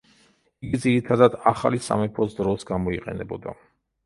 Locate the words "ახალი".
1.51-1.83